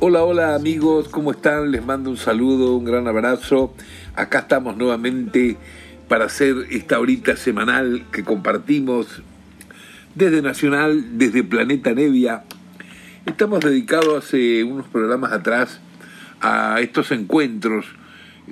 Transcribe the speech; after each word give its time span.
Hola, 0.00 0.22
hola 0.22 0.54
amigos, 0.54 1.08
¿cómo 1.08 1.32
están? 1.32 1.72
Les 1.72 1.84
mando 1.84 2.08
un 2.08 2.16
saludo, 2.16 2.76
un 2.76 2.84
gran 2.84 3.08
abrazo. 3.08 3.74
Acá 4.14 4.38
estamos 4.38 4.76
nuevamente 4.76 5.56
para 6.06 6.26
hacer 6.26 6.54
esta 6.70 7.00
horita 7.00 7.34
semanal 7.34 8.06
que 8.12 8.22
compartimos 8.22 9.22
desde 10.14 10.40
Nacional, 10.40 11.18
desde 11.18 11.42
Planeta 11.42 11.94
Nevia. 11.94 12.44
Estamos 13.26 13.58
dedicados 13.58 14.24
hace 14.24 14.62
unos 14.62 14.86
programas 14.86 15.32
atrás 15.32 15.80
a 16.40 16.80
estos 16.80 17.10
encuentros, 17.10 17.86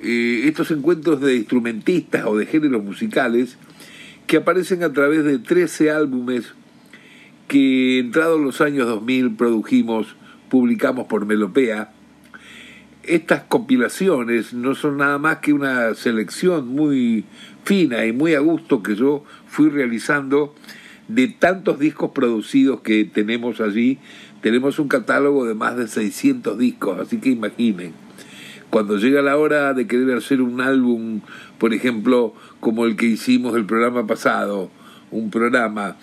eh, 0.03 0.41
estos 0.43 0.69
encuentros 0.71 1.21
de 1.21 1.37
instrumentistas 1.37 2.25
o 2.25 2.35
de 2.35 2.45
géneros 2.45 2.83
musicales 2.83 3.57
que 4.27 4.35
aparecen 4.35 4.83
a 4.83 4.91
través 4.91 5.23
de 5.23 5.39
13 5.39 5.91
álbumes 5.91 6.53
que 7.47 7.99
entrados 7.99 8.37
los 8.37 8.59
años 8.59 8.85
2000 8.85 9.37
produjimos 9.37 10.17
publicamos 10.49 11.07
por 11.07 11.25
Melopea, 11.25 11.91
estas 13.03 13.43
compilaciones 13.43 14.53
no 14.53 14.75
son 14.75 14.97
nada 14.97 15.17
más 15.17 15.37
que 15.37 15.53
una 15.53 15.93
selección 15.95 16.67
muy 16.67 17.23
fina 17.63 18.05
y 18.05 18.11
muy 18.11 18.33
a 18.33 18.39
gusto 18.39 18.83
que 18.83 18.95
yo 18.95 19.23
fui 19.47 19.69
realizando 19.69 20.53
de 21.07 21.29
tantos 21.29 21.79
discos 21.79 22.11
producidos 22.11 22.81
que 22.81 23.05
tenemos 23.05 23.61
allí. 23.61 23.97
Tenemos 24.41 24.77
un 24.79 24.89
catálogo 24.89 25.45
de 25.45 25.55
más 25.55 25.77
de 25.77 25.87
600 25.87 26.57
discos, 26.57 26.99
así 26.99 27.17
que 27.17 27.29
imaginen. 27.29 27.93
Cuando 28.69 28.97
llega 28.97 29.21
la 29.21 29.37
hora 29.37 29.73
de 29.73 29.87
querer 29.87 30.17
hacer 30.17 30.41
un 30.41 30.59
álbum, 30.59 31.21
por 31.57 31.73
ejemplo, 31.73 32.33
como 32.59 32.85
el 32.85 32.97
que 32.97 33.05
hicimos 33.05 33.55
el 33.55 33.65
programa 33.65 34.05
pasado, 34.05 34.69
un 35.11 35.31
programa 35.31 35.95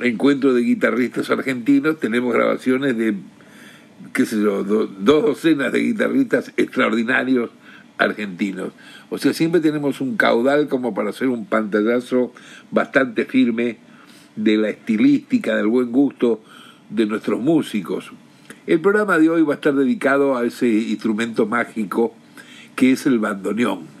Encuentro 0.00 0.52
de 0.52 0.62
Guitarristas 0.62 1.30
Argentinos, 1.30 2.00
tenemos 2.00 2.34
grabaciones 2.34 2.96
de 2.98 3.14
qué 4.12 4.26
sé 4.26 4.40
yo, 4.40 4.64
dos 4.64 4.88
docenas 4.98 5.72
de 5.72 5.80
guitarristas 5.80 6.52
extraordinarios 6.56 7.50
argentinos. 7.98 8.72
O 9.10 9.18
sea, 9.18 9.32
siempre 9.32 9.60
tenemos 9.60 10.00
un 10.00 10.16
caudal 10.16 10.68
como 10.68 10.94
para 10.94 11.10
hacer 11.10 11.28
un 11.28 11.46
pantallazo 11.46 12.32
bastante 12.70 13.24
firme 13.24 13.78
de 14.36 14.56
la 14.56 14.70
estilística, 14.70 15.56
del 15.56 15.66
buen 15.66 15.90
gusto 15.90 16.40
de 16.90 17.06
nuestros 17.06 17.40
músicos. 17.40 18.12
El 18.66 18.80
programa 18.80 19.18
de 19.18 19.30
hoy 19.30 19.42
va 19.42 19.54
a 19.54 19.56
estar 19.56 19.74
dedicado 19.74 20.36
a 20.36 20.44
ese 20.44 20.68
instrumento 20.68 21.46
mágico 21.46 22.14
que 22.76 22.92
es 22.92 23.06
el 23.06 23.18
bandoneón. 23.18 23.97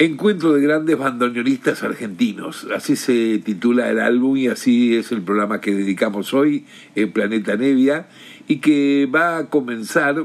Encuentro 0.00 0.52
de 0.52 0.60
grandes 0.60 0.96
bandoneonistas 0.96 1.82
argentinos, 1.82 2.68
así 2.72 2.94
se 2.94 3.40
titula 3.44 3.90
el 3.90 3.98
álbum 3.98 4.36
y 4.36 4.46
así 4.46 4.94
es 4.94 5.10
el 5.10 5.22
programa 5.22 5.60
que 5.60 5.74
dedicamos 5.74 6.32
hoy 6.34 6.66
en 6.94 7.10
Planeta 7.10 7.56
Nevia 7.56 8.06
y 8.46 8.58
que 8.58 9.08
va 9.12 9.38
a 9.38 9.50
comenzar 9.50 10.24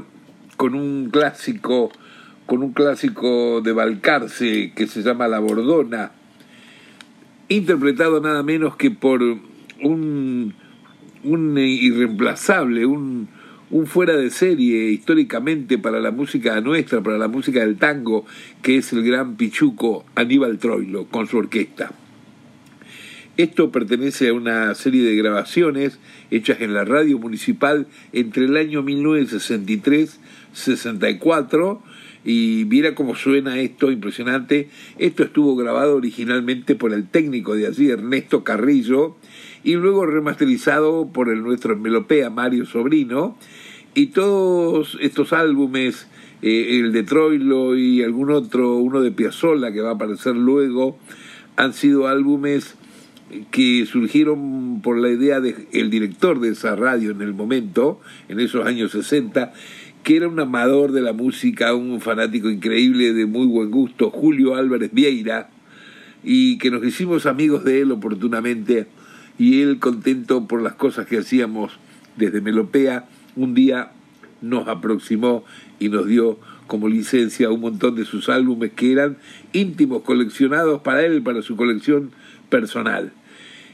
con 0.56 0.76
un 0.76 1.10
clásico, 1.10 1.90
con 2.46 2.62
un 2.62 2.72
clásico 2.72 3.62
de 3.62 3.72
Balcarce 3.72 4.72
que 4.76 4.86
se 4.86 5.02
llama 5.02 5.26
La 5.26 5.40
Bordona, 5.40 6.12
interpretado 7.48 8.20
nada 8.20 8.44
menos 8.44 8.76
que 8.76 8.92
por 8.92 9.22
un, 9.22 10.54
un 11.24 11.58
irreemplazable, 11.58 12.86
un, 12.86 13.28
un 13.70 13.86
fuera 13.86 14.16
de 14.16 14.30
serie 14.30 14.90
históricamente 14.90 15.78
para 15.78 16.00
la 16.00 16.10
música 16.10 16.60
nuestra, 16.60 17.02
para 17.02 17.18
la 17.18 17.28
música 17.28 17.60
del 17.60 17.76
tango, 17.76 18.26
que 18.62 18.78
es 18.78 18.92
el 18.92 19.04
gran 19.04 19.36
pichuco 19.36 20.04
Aníbal 20.14 20.58
Troilo 20.58 21.06
con 21.06 21.26
su 21.26 21.38
orquesta. 21.38 21.92
Esto 23.36 23.72
pertenece 23.72 24.28
a 24.28 24.32
una 24.32 24.72
serie 24.76 25.02
de 25.02 25.16
grabaciones 25.16 25.98
hechas 26.30 26.60
en 26.60 26.72
la 26.72 26.84
radio 26.84 27.18
municipal 27.18 27.88
entre 28.12 28.44
el 28.44 28.56
año 28.56 28.84
1963-64 28.84 31.80
y 32.24 32.62
viera 32.64 32.94
cómo 32.94 33.16
suena 33.16 33.58
esto 33.58 33.90
impresionante. 33.90 34.68
Esto 34.98 35.24
estuvo 35.24 35.56
grabado 35.56 35.96
originalmente 35.96 36.76
por 36.76 36.92
el 36.92 37.08
técnico 37.08 37.56
de 37.56 37.66
allí, 37.66 37.90
Ernesto 37.90 38.44
Carrillo, 38.44 39.16
y 39.64 39.74
luego 39.74 40.06
remasterizado 40.06 41.10
por 41.12 41.28
el 41.28 41.42
nuestro 41.42 41.76
melopea 41.76 42.30
Mario 42.30 42.66
Sobrino 42.66 43.36
y 43.94 44.06
todos 44.06 44.98
estos 45.00 45.32
álbumes, 45.32 46.08
eh, 46.42 46.78
el 46.80 46.92
de 46.92 47.02
Troilo 47.04 47.76
y 47.76 48.02
algún 48.02 48.30
otro, 48.30 48.76
uno 48.76 49.00
de 49.00 49.12
Piazzolla 49.12 49.72
que 49.72 49.80
va 49.80 49.90
a 49.90 49.94
aparecer 49.94 50.34
luego, 50.34 50.98
han 51.56 51.72
sido 51.72 52.08
álbumes 52.08 52.74
que 53.50 53.86
surgieron 53.86 54.80
por 54.82 54.98
la 54.98 55.08
idea 55.08 55.40
del 55.40 55.66
el 55.72 55.90
director 55.90 56.40
de 56.40 56.50
esa 56.50 56.76
radio 56.76 57.10
en 57.10 57.22
el 57.22 57.34
momento, 57.34 58.00
en 58.28 58.40
esos 58.40 58.66
años 58.66 58.92
60, 58.92 59.52
que 60.02 60.16
era 60.16 60.28
un 60.28 60.38
amador 60.38 60.92
de 60.92 61.00
la 61.00 61.12
música, 61.12 61.74
un 61.74 62.00
fanático 62.00 62.50
increíble 62.50 63.12
de 63.12 63.26
muy 63.26 63.46
buen 63.46 63.70
gusto, 63.70 64.10
Julio 64.10 64.56
Álvarez 64.56 64.90
Vieira, 64.92 65.50
y 66.22 66.58
que 66.58 66.70
nos 66.70 66.84
hicimos 66.84 67.26
amigos 67.26 67.64
de 67.64 67.80
él 67.80 67.92
oportunamente, 67.92 68.86
y 69.38 69.62
él 69.62 69.78
contento 69.78 70.46
por 70.46 70.62
las 70.62 70.74
cosas 70.74 71.06
que 71.06 71.18
hacíamos 71.18 71.72
desde 72.16 72.40
Melopea, 72.40 73.06
un 73.36 73.54
día 73.54 73.92
nos 74.40 74.68
aproximó 74.68 75.44
y 75.78 75.88
nos 75.88 76.06
dio 76.06 76.38
como 76.66 76.88
licencia 76.88 77.50
un 77.50 77.60
montón 77.60 77.94
de 77.96 78.04
sus 78.04 78.28
álbumes 78.28 78.72
que 78.72 78.92
eran 78.92 79.16
íntimos, 79.52 80.02
coleccionados 80.02 80.82
para 80.82 81.04
él, 81.04 81.22
para 81.22 81.42
su 81.42 81.56
colección 81.56 82.10
personal. 82.48 83.12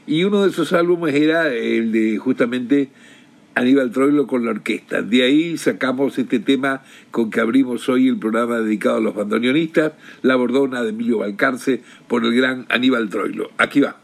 Y 0.07 0.23
uno 0.23 0.43
de 0.43 0.49
esos 0.49 0.73
álbumes 0.73 1.13
era 1.15 1.53
el 1.53 1.91
de 1.91 2.17
justamente 2.17 2.89
Aníbal 3.55 3.91
Troilo 3.91 4.27
con 4.27 4.45
la 4.45 4.51
orquesta. 4.51 5.01
De 5.01 5.23
ahí 5.23 5.57
sacamos 5.57 6.17
este 6.17 6.39
tema 6.39 6.83
con 7.11 7.29
que 7.29 7.39
abrimos 7.39 7.87
hoy 7.89 8.07
el 8.07 8.17
programa 8.17 8.59
dedicado 8.59 8.97
a 8.97 9.01
los 9.01 9.13
bandoneonistas, 9.13 9.93
La 10.21 10.35
Bordona 10.35 10.83
de 10.83 10.89
Emilio 10.89 11.19
Balcarce 11.19 11.81
por 12.07 12.25
el 12.25 12.33
gran 12.33 12.65
Aníbal 12.69 13.09
Troilo. 13.09 13.51
Aquí 13.57 13.81
va. 13.81 13.97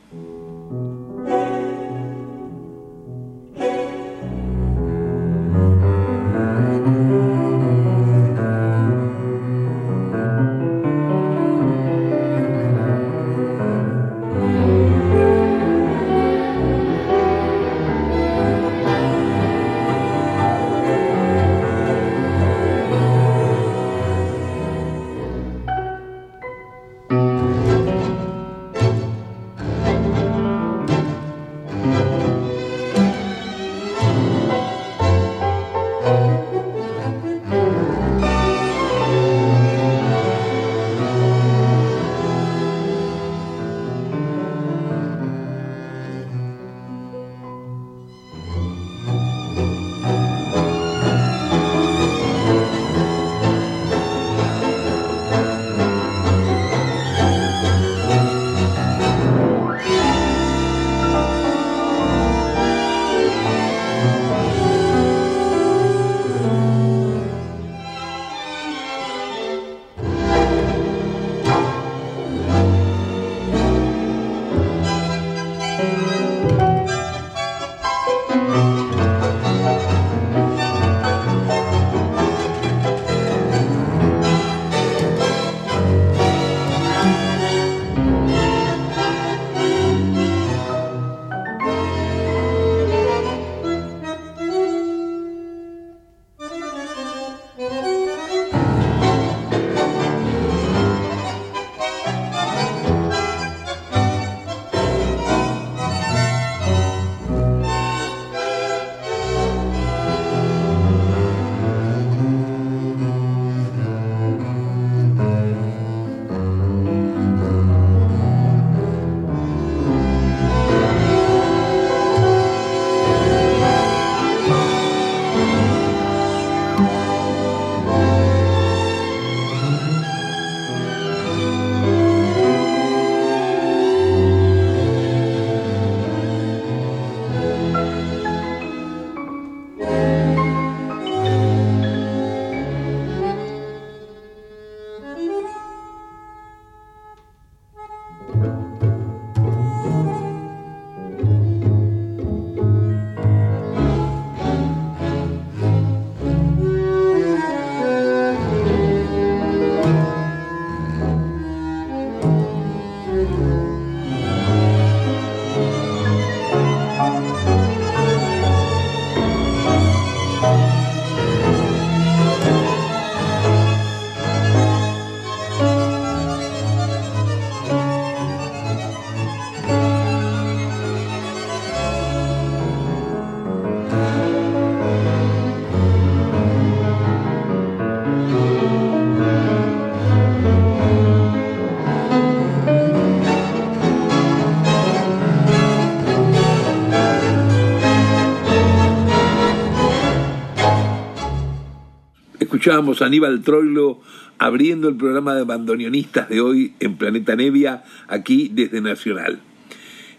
Escuchábamos 202.68 203.02
Aníbal 203.02 203.44
Troilo 203.44 204.02
abriendo 204.40 204.90
el 204.90 204.98
programa 204.98 205.34
de 205.36 205.46
bandoneonistas 205.46 206.28
de 206.28 206.42
hoy 206.42 206.74
en 206.82 206.98
Planeta 206.98 207.34
Nevia, 207.34 207.86
aquí 208.10 208.52
desde 208.54 208.82
Nacional. 208.82 209.40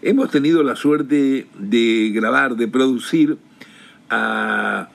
Hemos 0.01 0.31
tenido 0.31 0.63
la 0.63 0.75
suerte 0.75 1.45
de 1.59 2.09
grabar, 2.11 2.55
de 2.55 2.67
producir 2.67 3.37
a 4.09 4.89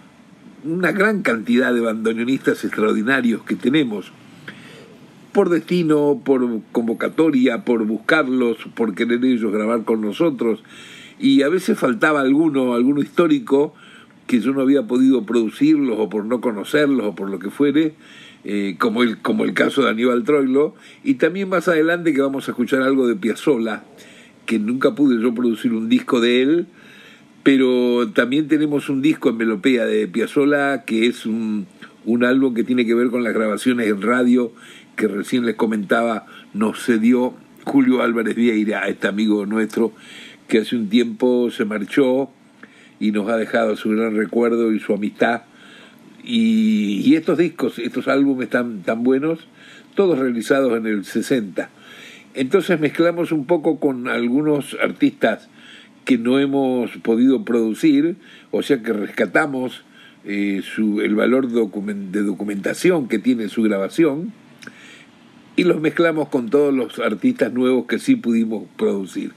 una 0.64 0.90
gran 0.90 1.22
cantidad 1.22 1.72
de 1.72 1.80
bandoneonistas 1.80 2.64
extraordinarios 2.64 3.44
que 3.44 3.54
tenemos, 3.54 4.10
por 5.30 5.48
destino, 5.48 6.22
por 6.24 6.60
convocatoria, 6.72 7.64
por 7.64 7.84
buscarlos, 7.84 8.56
por 8.74 8.96
querer 8.96 9.24
ellos 9.24 9.52
grabar 9.52 9.84
con 9.84 10.00
nosotros, 10.00 10.64
y 11.20 11.42
a 11.42 11.48
veces 11.48 11.78
faltaba 11.78 12.20
alguno, 12.20 12.74
alguno 12.74 13.00
histórico, 13.00 13.76
que 14.26 14.40
yo 14.40 14.52
no 14.52 14.60
había 14.60 14.86
podido 14.86 15.24
producirlos 15.24 15.98
o 15.98 16.08
por 16.08 16.24
no 16.24 16.40
conocerlos 16.40 17.06
o 17.06 17.14
por 17.14 17.30
lo 17.30 17.38
que 17.38 17.50
fuere, 17.50 17.94
eh, 18.44 18.76
como, 18.78 19.02
el, 19.02 19.18
como 19.18 19.44
el 19.44 19.54
caso 19.54 19.82
de 19.82 19.90
Aníbal 19.90 20.24
Troilo, 20.24 20.74
y 21.02 21.14
también 21.14 21.48
más 21.48 21.68
adelante 21.68 22.12
que 22.12 22.20
vamos 22.20 22.48
a 22.48 22.52
escuchar 22.52 22.82
algo 22.82 23.06
de 23.06 23.16
Piazzolla, 23.16 23.84
que 24.46 24.58
nunca 24.58 24.94
pude 24.94 25.20
yo 25.22 25.34
producir 25.34 25.72
un 25.72 25.88
disco 25.88 26.20
de 26.20 26.42
él, 26.42 26.66
pero 27.42 28.10
también 28.14 28.48
tenemos 28.48 28.88
un 28.88 29.02
disco 29.02 29.30
en 29.30 29.36
Melopea 29.36 29.86
de 29.86 30.08
Piazzolla 30.08 30.84
que 30.84 31.06
es 31.06 31.26
un, 31.26 31.66
un 32.06 32.24
álbum 32.24 32.54
que 32.54 32.64
tiene 32.64 32.86
que 32.86 32.94
ver 32.94 33.08
con 33.08 33.24
las 33.24 33.34
grabaciones 33.34 33.88
en 33.88 34.02
radio 34.02 34.52
que 34.96 35.08
recién 35.08 35.44
les 35.44 35.56
comentaba, 35.56 36.26
nos 36.52 36.84
cedió 36.84 37.34
Julio 37.64 38.02
Álvarez 38.02 38.36
Vieira, 38.36 38.86
este 38.88 39.08
amigo 39.08 39.46
nuestro, 39.46 39.92
que 40.48 40.58
hace 40.58 40.76
un 40.76 40.88
tiempo 40.88 41.50
se 41.50 41.64
marchó 41.64 42.30
y 43.04 43.12
nos 43.12 43.28
ha 43.28 43.36
dejado 43.36 43.76
su 43.76 43.90
gran 43.90 44.16
recuerdo 44.16 44.72
y 44.72 44.80
su 44.80 44.94
amistad. 44.94 45.42
Y, 46.24 47.14
estos 47.14 47.36
discos, 47.36 47.78
estos 47.78 48.08
álbumes 48.08 48.48
tan, 48.48 48.82
tan 48.82 49.04
buenos, 49.04 49.40
todos 49.94 50.18
realizados 50.18 50.74
en 50.78 50.86
el 50.86 51.04
60. 51.04 51.68
Entonces 52.32 52.80
mezclamos 52.80 53.30
un 53.30 53.44
poco 53.44 53.78
con 53.78 54.08
algunos 54.08 54.74
artistas 54.82 55.50
que 56.06 56.16
no 56.16 56.38
hemos 56.38 56.92
podido 57.02 57.44
producir, 57.44 58.16
o 58.50 58.62
sea 58.62 58.82
que 58.82 58.94
rescatamos 58.94 59.84
eh, 60.24 60.62
su, 60.64 61.02
el 61.02 61.14
valor 61.14 61.48
de 61.48 62.22
documentación 62.22 63.06
que 63.06 63.18
tiene 63.18 63.50
su 63.50 63.62
grabación 63.62 64.32
y 65.56 65.64
los 65.64 65.78
mezclamos 65.78 66.30
con 66.30 66.48
todos 66.48 66.72
los 66.72 66.98
artistas 67.00 67.52
nuevos 67.52 67.84
que 67.84 67.98
sí 67.98 68.16
pudimos 68.16 68.64
producir. 68.79 69.32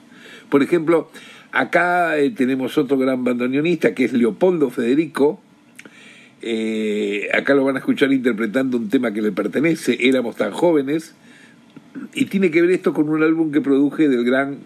Por 0.50 0.64
ejemplo, 0.64 1.12
Acá 1.52 2.18
eh, 2.18 2.30
tenemos 2.32 2.78
otro 2.78 2.98
gran 2.98 3.24
bandoneonista 3.24 3.94
que 3.94 4.06
es 4.06 4.14
Leopoldo 4.14 4.70
Federico. 4.70 5.40
Eh, 6.42 7.30
acá 7.34 7.56
lo 7.56 7.64
van 7.64 7.76
a 7.78 7.80
escuchar 7.80 8.12
interpretando 8.12 8.78
un 8.78 8.90
tema 8.90 9.12
que 9.12 9.22
le 9.22 9.32
pertenece, 9.32 9.98
Éramos 10.08 10.36
tan 10.36 10.52
jóvenes. 10.52 11.16
Y 12.14 12.26
tiene 12.26 12.52
que 12.52 12.62
ver 12.62 12.72
esto 12.72 12.94
con 12.94 13.10
un 13.10 13.24
álbum 13.24 13.52
que 13.52 13.62
produje 13.62 14.08
del 14.08 14.24
gran 14.24 14.60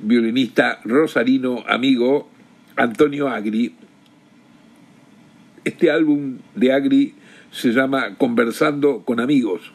violinista 0.00 0.80
rosarino 0.84 1.64
amigo 1.66 2.28
Antonio 2.76 3.28
Agri. 3.28 3.74
Este 5.64 5.90
álbum 5.90 6.38
de 6.54 6.72
Agri 6.72 7.14
se 7.50 7.72
llama 7.72 8.14
Conversando 8.16 9.02
con 9.04 9.20
amigos. 9.20 9.72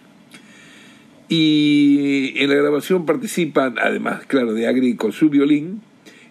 Y 1.29 2.33
en 2.37 2.49
la 2.49 2.55
grabación 2.55 3.05
participan, 3.05 3.75
además, 3.81 4.25
claro, 4.27 4.53
de 4.53 4.67
Agri 4.67 4.95
con 4.95 5.11
su 5.11 5.29
violín, 5.29 5.81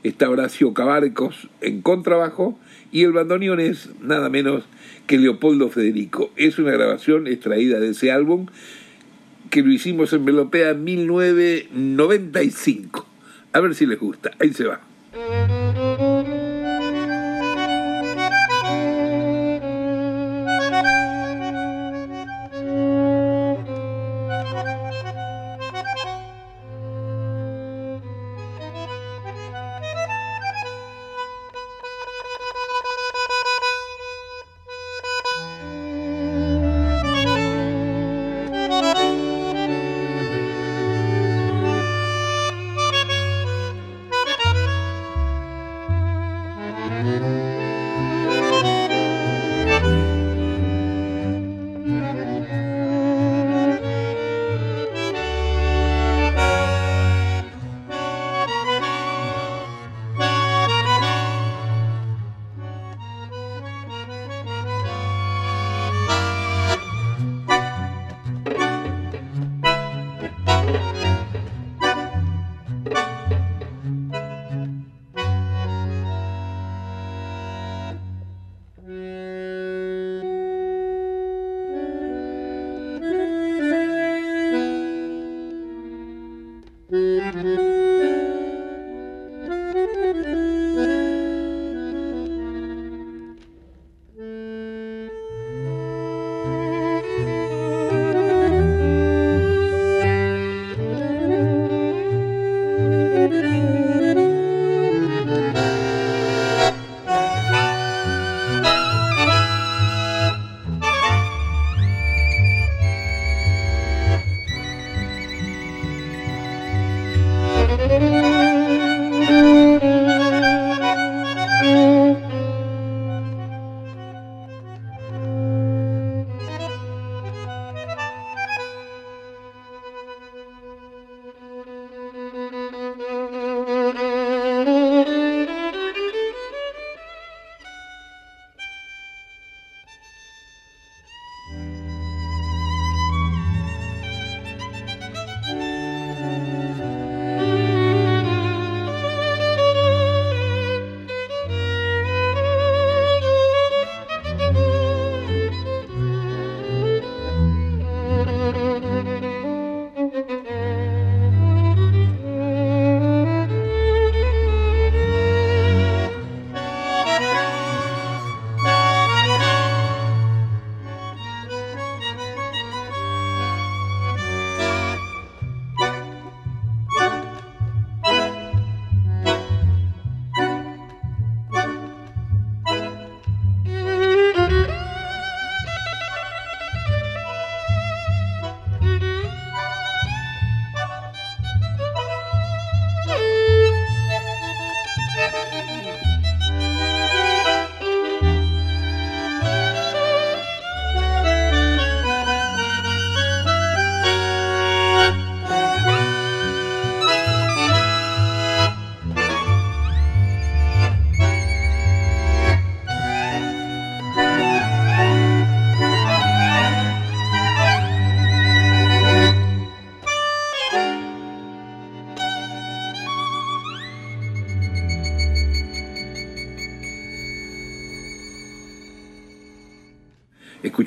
está 0.02 0.28
Horacio 0.30 0.75
Cabarcos 0.75 1.49
en 1.61 1.82
contrabajo 1.82 2.59
y 2.90 3.04
el 3.04 3.12
bandoneón 3.12 3.61
es 3.61 3.90
nada 4.00 4.28
menos 4.28 4.64
que 5.06 5.18
Leopoldo 5.18 5.68
Federico. 5.68 6.32
Es 6.37 6.59
una 6.59 6.73
grabación 6.73 7.26
extraída 7.26 7.80
de 7.80 7.90
ese 7.90 8.11
álbum 8.11 8.47
que 9.50 9.62
lo 9.62 9.71
hicimos 9.71 10.12
en 10.12 10.25
Melopea 10.25 10.71
en 10.71 10.85
1995. 10.85 13.06
A 13.52 13.61
ver 13.61 13.75
si 13.75 13.87
les 13.87 13.99
gusta. 13.99 14.30
Ahí 14.38 14.52
se 14.52 14.64
va. 14.64 14.80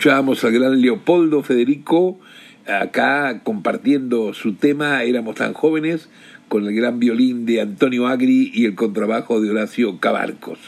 Escuchábamos 0.06 0.44
al 0.44 0.52
gran 0.52 0.82
Leopoldo 0.82 1.42
Federico 1.42 2.20
acá 2.68 3.42
compartiendo 3.42 4.36
su 4.36 4.54
tema 4.54 5.02
Éramos 5.02 5.34
tan 5.34 5.54
jóvenes 5.54 6.10
con 6.48 6.68
el 6.68 6.76
gran 6.76 7.00
violín 7.00 7.48
de 7.48 7.60
Antonio 7.60 8.06
Agri 8.06 8.52
y 8.54 8.66
el 8.66 8.76
contrabajo 8.76 9.42
de 9.42 9.50
Horacio 9.50 10.00
Cabarcos. 10.00 10.60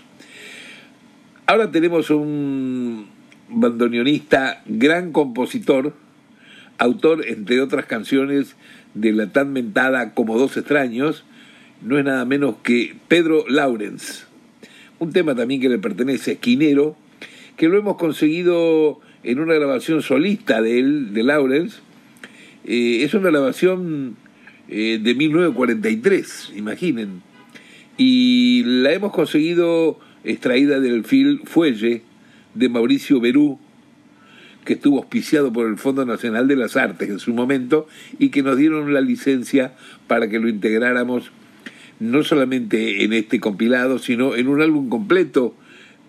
Ahora 1.46 1.70
tenemos 1.70 2.10
un 2.10 3.10
bandoneonista, 3.48 4.64
gran 4.66 5.12
compositor, 5.12 5.94
autor, 6.80 7.24
entre 7.28 7.62
otras 7.62 7.86
canciones, 7.86 8.56
de 8.96 9.14
la 9.14 9.28
tan 9.28 9.54
mentada 9.54 10.16
Como 10.16 10.40
dos 10.40 10.58
extraños, 10.58 11.26
no 11.84 12.00
es 12.00 12.06
nada 12.06 12.26
menos 12.26 12.56
que 12.64 12.96
Pedro 13.08 13.46
Laurens. 13.48 14.26
Un 14.98 15.14
tema 15.14 15.36
también 15.36 15.62
que 15.62 15.70
le 15.70 15.78
pertenece 15.78 16.32
a 16.32 16.34
Esquinero, 16.34 16.96
que 17.56 17.70
lo 17.70 17.78
hemos 17.78 17.98
conseguido 17.98 19.00
en 19.28 19.42
una 19.42 19.56
grabación 19.56 20.02
solista 20.02 20.62
de 20.62 20.80
él, 20.80 21.14
de 21.14 21.22
Laurens. 21.22 21.82
Eh, 22.64 23.04
es 23.04 23.14
una 23.14 23.30
grabación 23.30 24.16
eh, 24.70 25.00
de 25.04 25.16
1943, 25.16 26.54
imaginen. 26.56 27.22
Y 27.98 28.64
la 28.66 28.94
hemos 28.94 29.12
conseguido 29.12 30.00
extraída 30.24 30.80
del 30.80 31.04
film 31.04 31.42
Fuelle 31.44 32.04
de 32.54 32.70
Mauricio 32.70 33.20
Berú, 33.20 33.60
que 34.64 34.74
estuvo 34.74 34.98
auspiciado 34.98 35.52
por 35.52 35.68
el 35.68 35.78
Fondo 35.78 36.06
Nacional 36.06 36.48
de 36.48 36.56
las 36.56 36.78
Artes 36.78 37.10
en 37.10 37.20
su 37.20 37.34
momento 37.34 37.88
y 38.20 38.30
que 38.30 38.44
nos 38.44 38.56
dieron 38.56 38.94
la 38.94 39.02
licencia 39.02 39.76
para 40.08 40.30
que 40.30 40.40
lo 40.40 40.48
integráramos 40.48 41.32
no 42.00 42.24
solamente 42.24 43.04
en 43.04 43.12
este 43.12 43.42
compilado, 43.42 44.00
sino 44.00 44.36
en 44.36 44.48
un 44.48 44.62
álbum 44.62 44.88
completo 44.88 45.54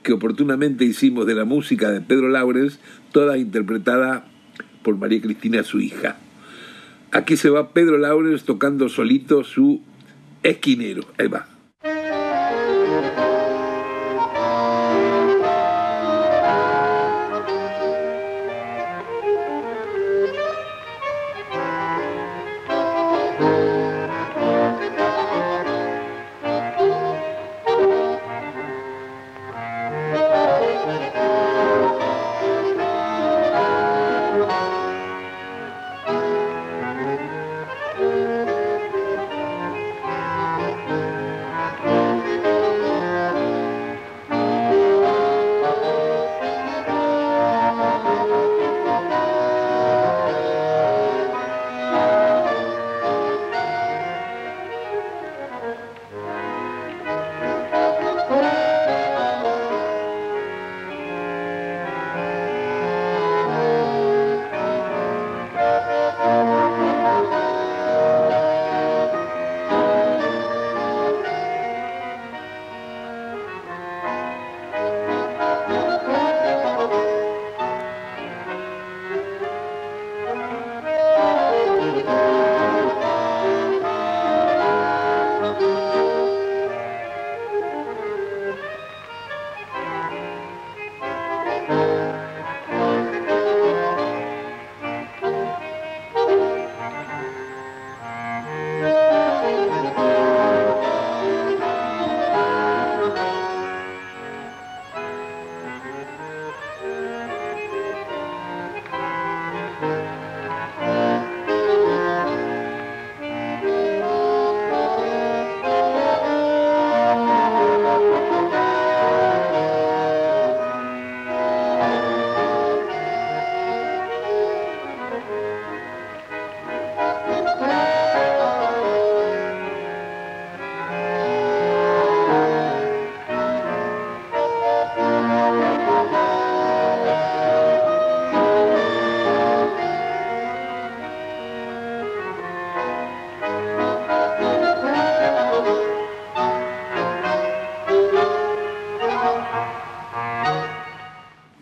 que 0.03 0.13
oportunamente 0.13 0.85
hicimos 0.85 1.27
de 1.27 1.35
la 1.35 1.45
música 1.45 1.91
de 1.91 2.01
Pedro 2.01 2.29
Laurens, 2.29 2.79
toda 3.13 3.39
interpretada 3.39 4.27
por 4.83 4.97
María 4.97 5.21
Cristina, 5.21 5.63
su 5.63 5.81
hija. 5.81 6.17
Aquí 7.11 7.37
se 7.37 7.51
va 7.51 7.73
Pedro 7.73 7.99
Laurens 7.99 8.45
tocando 8.45 8.89
solito 8.89 9.45
su 9.45 9.83
esquinero. 10.43 11.05
Ahí 11.19 11.29
va. 11.29 11.58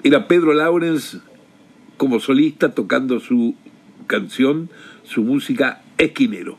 Era 0.06 0.28
Pedro 0.28 0.54
Laurens 0.54 1.18
como 1.96 2.20
solista 2.20 2.72
tocando 2.76 3.18
su 3.18 3.56
canción, 4.06 4.70
su 5.02 5.24
música 5.24 5.82
Esquinero. 5.98 6.58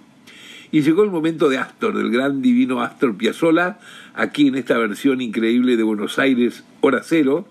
Y 0.74 0.82
llegó 0.82 1.06
el 1.06 1.12
momento 1.12 1.48
de 1.48 1.58
Astor, 1.58 1.96
del 1.96 2.12
gran 2.12 2.42
divino 2.42 2.82
Astor 2.82 3.16
Piazzolla, 3.16 3.80
aquí 4.16 4.50
en 4.50 4.56
esta 4.56 4.77
versión 4.77 5.22
increíble 5.22 5.77
de 5.77 5.84
Buenos 5.84 6.20
Aires, 6.20 6.66
Hora 6.82 7.04
Cero. 7.06 7.48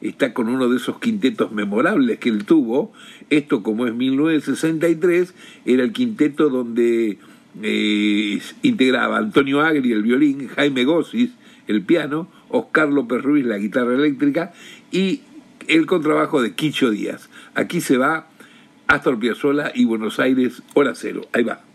Está 0.00 0.34
con 0.34 0.48
uno 0.48 0.68
de 0.68 0.78
esos 0.78 0.98
quintetos 0.98 1.52
memorables 1.52 2.18
que 2.18 2.28
él 2.28 2.44
tuvo. 2.44 2.92
Esto, 3.28 3.62
como 3.62 3.86
es 3.86 3.94
1963, 3.94 5.32
era 5.64 5.84
el 5.84 5.92
quinteto 5.92 6.48
donde 6.48 7.18
eh, 7.62 8.40
integraba 8.62 9.18
Antonio 9.18 9.60
Agri 9.60 9.92
el 9.92 10.02
violín, 10.02 10.48
Jaime 10.48 10.82
Gossis 10.82 11.30
el 11.70 11.82
piano, 11.82 12.28
Oscar 12.48 12.88
López 12.88 13.22
Ruiz 13.22 13.46
la 13.46 13.58
guitarra 13.58 13.94
eléctrica 13.94 14.52
y 14.90 15.22
el 15.68 15.86
contrabajo 15.86 16.42
de 16.42 16.54
Quicho 16.54 16.90
Díaz. 16.90 17.28
Aquí 17.54 17.80
se 17.80 17.96
va 17.96 18.26
Astor 18.86 19.18
Piazzolla 19.18 19.72
y 19.74 19.84
Buenos 19.84 20.18
Aires, 20.18 20.62
hora 20.74 20.94
cero. 20.94 21.28
Ahí 21.32 21.44
va. 21.44 21.69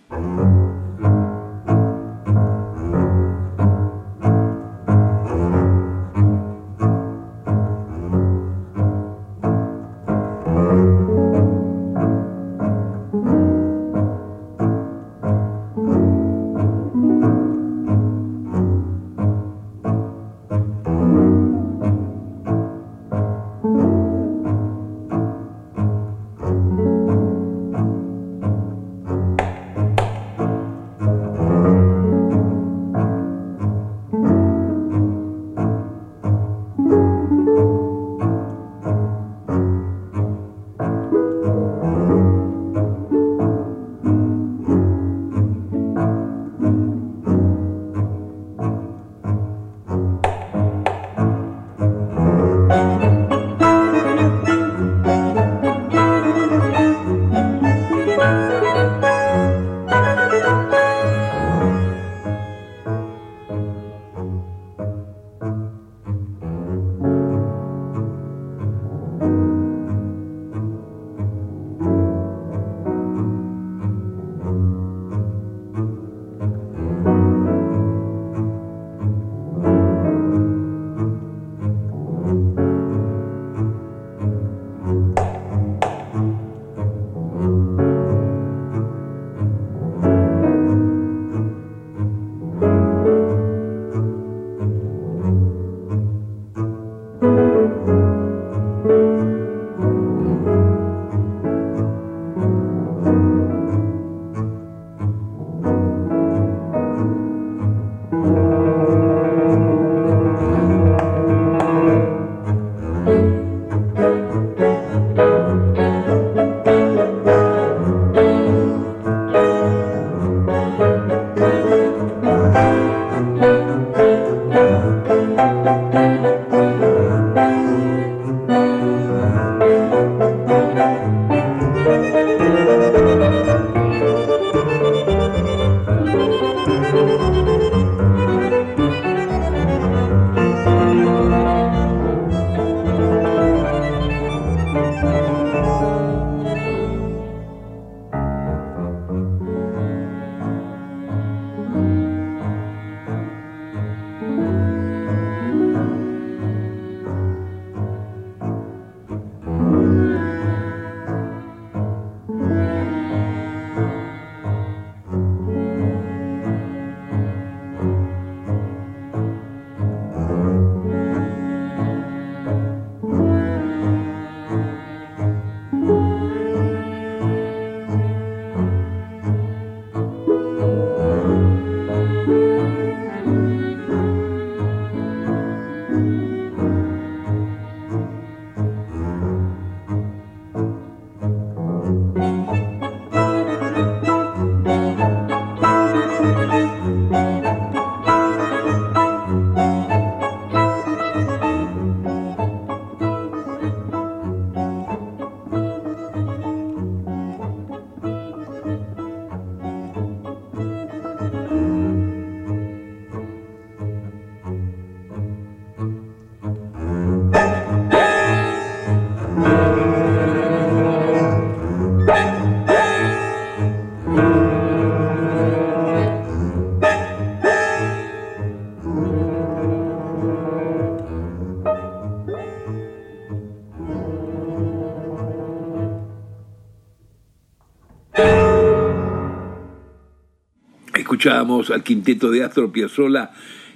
Escuchábamos 241.25 241.71
al 241.71 241.81
quinteto 241.81 242.29
de 242.29 242.43
Astor 242.43 242.71
Piazzolla, 242.71 243.31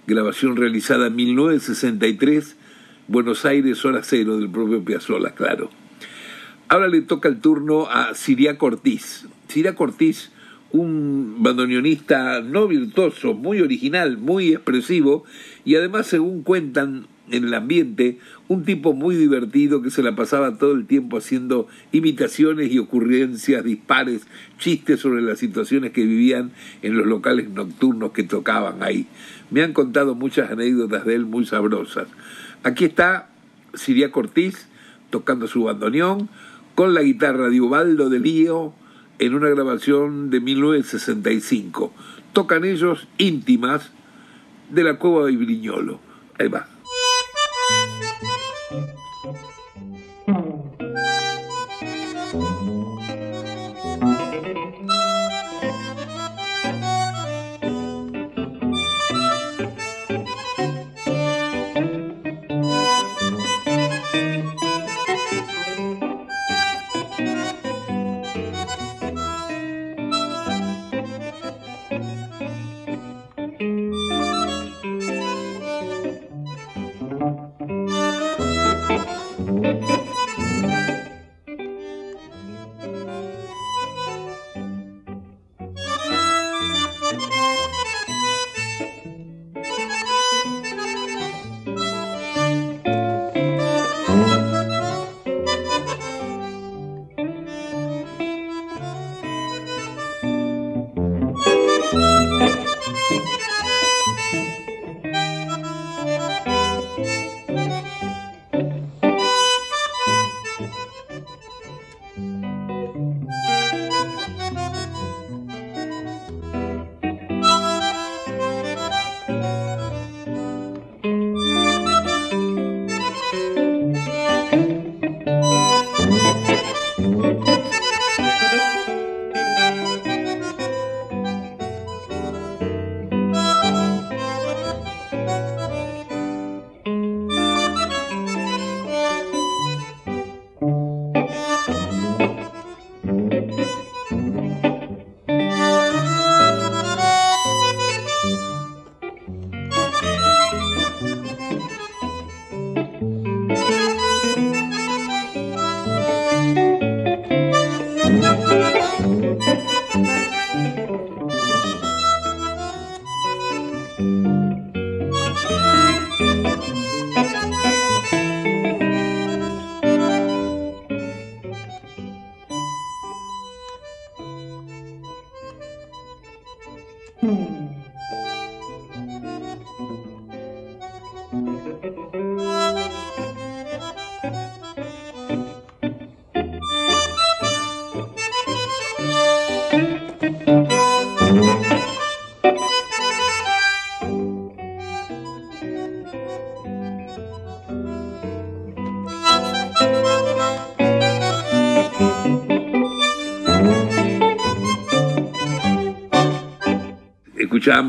grabación 0.06 0.56
realizada 0.56 1.08
en 1.08 1.16
1963, 1.16 2.56
Buenos 3.08 3.44
Aires, 3.44 3.84
hora 3.86 4.04
cero 4.04 4.38
del 4.38 4.52
propio 4.52 4.86
Piazzolla, 4.86 5.32
claro. 5.32 5.72
Ahora 6.68 6.88
le 6.88 7.02
toca 7.02 7.28
el 7.28 7.40
turno 7.40 7.88
a 7.90 8.14
Siria 8.14 8.60
Cortiz. 8.60 9.26
Siria 9.48 9.74
Cortiz, 9.74 10.30
un 10.72 11.38
bandoneonista 11.40 12.40
no 12.42 12.68
virtuoso, 12.68 13.34
muy 13.34 13.62
original, 13.62 14.20
muy 14.20 14.50
expresivo 14.54 15.24
y 15.66 15.74
además, 15.74 16.06
según 16.06 16.44
cuentan 16.44 17.08
en 17.32 17.46
el 17.46 17.54
ambiente, 17.54 18.20
un 18.48 18.64
tipo 18.64 18.94
muy 18.94 19.16
divertido 19.16 19.82
que 19.82 19.92
se 19.92 20.04
la 20.04 20.16
pasaba 20.16 20.58
todo 20.58 20.74
el 20.74 20.86
tiempo 20.86 21.18
haciendo 21.18 21.68
imitaciones 21.92 22.72
y 22.72 22.80
ocurrencias 22.80 23.64
dispares, 23.64 24.28
chistes 24.58 25.00
sobre 25.00 25.22
las 25.22 25.40
situaciones 25.40 25.92
que 25.92 26.04
vivían 26.06 26.52
en 26.82 26.98
los 26.98 27.06
locales 27.06 27.50
nocturnos 27.50 28.12
que 28.12 28.24
tocaban 28.24 28.84
ahí. 28.84 29.08
Me 29.52 29.64
han 29.64 29.74
contado 29.74 30.16
muchas 30.16 30.52
anécdotas 30.52 31.06
de 31.06 31.16
él 31.16 31.26
muy 31.26 31.46
sabrosas. 31.46 32.08
Aquí 32.64 32.86
está 32.86 33.30
Siria 33.74 34.12
Cortiz 34.12 34.68
tocando 35.10 35.48
su 35.48 35.64
bandoneón 35.64 36.30
con 36.76 36.94
la 36.94 37.02
guitarra 37.02 37.50
de 37.50 37.62
Ubaldo 37.62 38.10
de 38.10 38.20
Lío 38.20 38.74
en 39.20 39.34
una 39.34 39.50
grabación 39.50 40.30
de 40.30 40.40
1965. 40.40 41.94
Tocan 42.34 42.64
ellos 42.64 43.08
íntimas 43.18 43.92
de 44.70 44.84
la 44.84 44.98
cueva 44.98 45.26
de 45.26 45.36
Briñolo. 45.36 46.00
Ahí 46.38 46.48
va. 46.48 46.68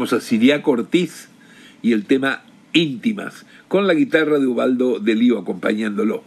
Escuchábamos 0.01 0.13
a 0.13 0.21
Siria 0.21 0.63
Cortiz 0.63 1.29
y 1.83 1.93
el 1.93 2.07
tema 2.07 2.43
Íntimas, 2.73 3.45
con 3.69 3.87
la 3.87 3.93
guitarra 3.93 4.39
de 4.39 4.47
Ubaldo 4.47 4.99
de 4.99 5.15
Lío 5.15 5.39
acompañándolo. 5.39 6.23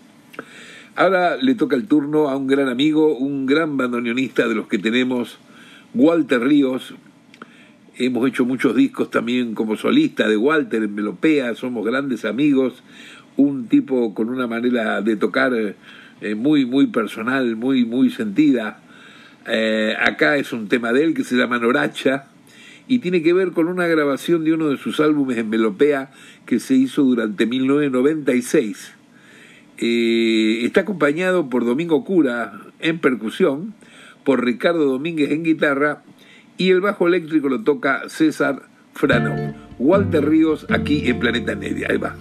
Ahora 0.95 1.38
le 1.38 1.55
toca 1.55 1.75
el 1.75 1.88
turno 1.88 2.29
a 2.29 2.38
un 2.38 2.45
gran 2.45 2.69
amigo, 2.69 3.17
un 3.17 3.47
gran 3.47 3.75
bandoneonista 3.77 4.47
de 4.47 4.53
los 4.53 4.67
que 4.67 4.77
tenemos, 4.77 5.39
Walter 5.95 6.41
Ríos. 6.41 6.93
Hemos 7.97 8.27
hecho 8.27 8.45
muchos 8.45 8.75
discos 8.75 9.09
también 9.09 9.55
como 9.55 9.75
solista 9.75 10.27
de 10.27 10.38
Walter 10.38 10.83
en 10.83 10.93
Melopea, 10.93 11.55
somos 11.55 11.83
grandes 11.83 12.25
amigos, 12.25 12.83
un 13.38 13.67
tipo 13.67 14.13
con 14.13 14.29
una 14.29 14.45
manera 14.45 15.01
de 15.01 15.15
tocar 15.15 15.53
eh, 16.21 16.36
muy, 16.36 16.65
muy 16.65 16.88
personal, 16.88 17.55
muy, 17.55 17.86
muy 17.86 18.12
sentida. 18.12 18.81
Eh, 19.47 19.95
acá 19.99 20.38
es 20.38 20.53
un 20.53 20.67
tema 20.67 20.93
de 20.93 21.05
él 21.05 21.13
que 21.15 21.23
se 21.23 21.36
llama 21.36 21.57
Noracha, 21.57 22.27
y 22.88 23.00
tiene 23.00 23.22
que 23.22 23.34
ver 23.34 23.52
con 23.52 23.67
una 23.67 23.88
grabación 23.88 24.43
de 24.43 24.54
uno 24.54 24.69
de 24.69 24.78
sus 24.78 25.00
álbumes 25.00 25.38
en 25.38 25.50
Melopea 25.50 26.12
que 26.46 26.60
se 26.60 26.76
hizo 26.76 27.04
durante 27.04 27.46
1996. 27.46 28.93
Eh, 29.78 30.62
está 30.63 30.82
acompañado 30.82 31.50
por 31.50 31.65
Domingo 31.65 32.04
Cura 32.04 32.60
en 32.80 33.00
percusión, 33.00 33.74
por 34.24 34.43
Ricardo 34.43 34.86
Domínguez 34.86 35.32
en 35.32 35.43
guitarra 35.43 36.04
y 36.58 36.69
el 36.69 36.82
bajo 36.82 37.08
eléctrico 37.08 37.50
lo 37.50 37.63
toca 37.63 38.08
César 38.10 38.63
Frano. 38.93 39.56
Walter 39.80 40.28
Ríos 40.28 40.67
aquí 40.69 41.08
en 41.10 41.19
Planeta 41.19 41.56
Media. 41.56 41.88
Ahí 41.89 41.98
va. 41.98 42.15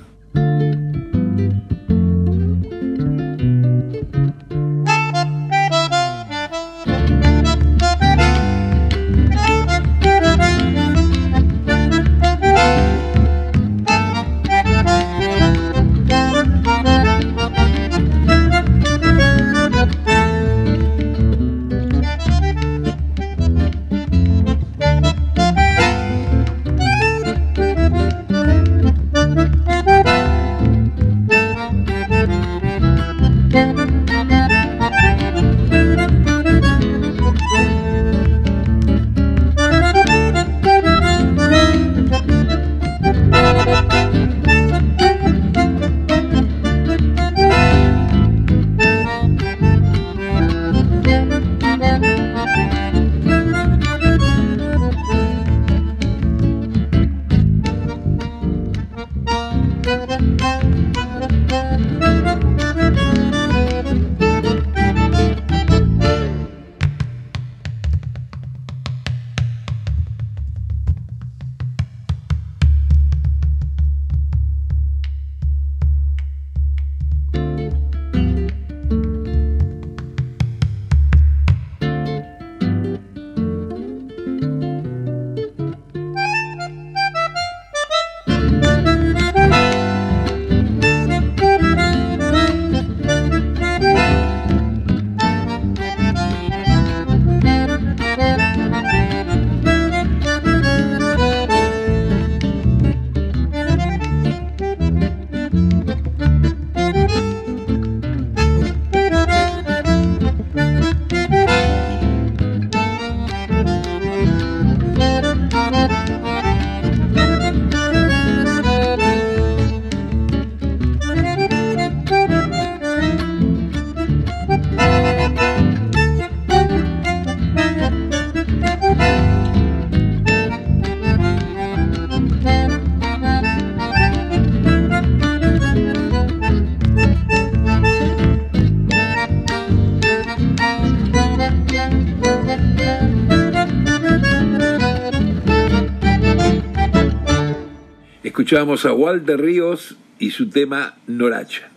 Escuchábamos 148.53 148.85
a 148.85 148.93
Walter 148.93 149.41
Ríos 149.41 149.97
y 150.19 150.33
su 150.33 150.51
tema 150.51 150.97
Noracha. 151.07 151.71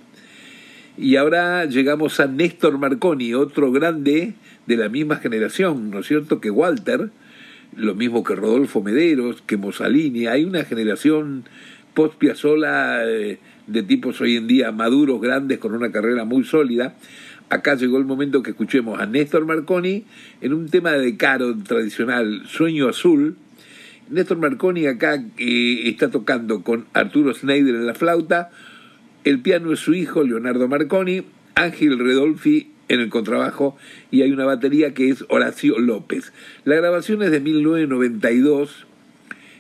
Y 0.97 1.15
ahora 1.15 1.63
llegamos 1.63 2.19
a 2.19 2.27
Néstor 2.27 2.77
Marconi, 2.77 3.33
otro 3.33 3.71
grande 3.71 4.33
de 4.65 4.75
la 4.75 4.89
misma 4.89 5.15
generación, 5.15 5.89
¿no 5.89 5.99
es 5.99 6.07
cierto?, 6.07 6.41
que 6.41 6.51
Walter, 6.51 7.11
lo 7.77 7.95
mismo 7.95 8.25
que 8.25 8.35
Rodolfo 8.35 8.83
Mederos, 8.83 9.41
que 9.41 9.55
Mussolini. 9.55 10.27
Hay 10.27 10.43
una 10.43 10.65
generación 10.65 11.45
post-Piazzolla 11.93 13.09
eh, 13.09 13.39
de 13.67 13.83
tipos 13.83 14.19
hoy 14.19 14.35
en 14.35 14.47
día 14.47 14.73
maduros, 14.73 15.21
grandes, 15.21 15.59
con 15.59 15.73
una 15.73 15.93
carrera 15.93 16.25
muy 16.25 16.43
sólida. 16.43 16.97
Acá 17.49 17.75
llegó 17.75 17.99
el 17.99 18.05
momento 18.05 18.43
que 18.43 18.51
escuchemos 18.51 18.99
a 18.99 19.05
Néstor 19.05 19.45
Marconi 19.45 20.03
en 20.41 20.53
un 20.53 20.67
tema 20.67 20.91
de 20.91 21.15
caro 21.15 21.55
tradicional, 21.57 22.43
Sueño 22.47 22.89
Azul, 22.89 23.37
Néstor 24.09 24.37
Marconi 24.37 24.87
acá 24.87 25.23
eh, 25.37 25.81
está 25.85 26.11
tocando 26.11 26.61
con 26.61 26.85
Arturo 26.93 27.33
Schneider 27.33 27.75
en 27.75 27.87
la 27.87 27.95
flauta, 27.95 28.51
el 29.23 29.39
piano 29.39 29.73
es 29.73 29.79
su 29.79 29.93
hijo, 29.95 30.23
Leonardo 30.23 30.67
Marconi, 30.67 31.23
Ángel 31.55 31.97
Redolfi 31.97 32.69
en 32.89 32.99
el 32.99 33.09
contrabajo. 33.09 33.75
Y 34.11 34.21
hay 34.21 34.31
una 34.31 34.45
batería 34.45 34.93
que 34.93 35.09
es 35.09 35.25
Horacio 35.29 35.79
López. 35.79 36.31
La 36.63 36.75
grabación 36.75 37.23
es 37.23 37.31
de 37.31 37.39
1992 37.39 38.85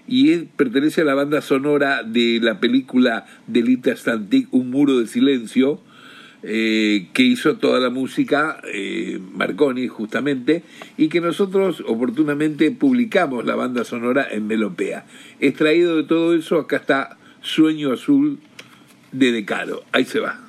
y 0.07 0.37
pertenece 0.37 1.01
a 1.01 1.05
la 1.05 1.15
banda 1.15 1.41
sonora 1.41 2.03
de 2.03 2.39
la 2.41 2.59
película 2.59 3.25
Delita 3.47 3.95
Stantic, 3.95 4.53
Un 4.53 4.69
muro 4.69 4.99
de 4.99 5.07
silencio, 5.07 5.81
eh, 6.43 7.07
que 7.13 7.23
hizo 7.23 7.57
toda 7.57 7.79
la 7.79 7.89
música, 7.89 8.61
eh, 8.71 9.19
Marconi 9.33 9.87
justamente, 9.87 10.63
y 10.97 11.09
que 11.09 11.21
nosotros 11.21 11.83
oportunamente 11.87 12.69
publicamos 12.71 13.45
la 13.45 13.55
banda 13.55 13.83
sonora 13.83 14.27
en 14.29 14.47
Melopea. 14.47 15.05
Extraído 15.39 15.97
de 15.97 16.03
todo 16.03 16.35
eso, 16.35 16.59
acá 16.59 16.77
está 16.77 17.17
Sueño 17.41 17.91
Azul 17.93 18.39
de 19.11 19.31
Decaro. 19.31 19.83
Ahí 19.91 20.05
se 20.05 20.19
va. 20.19 20.39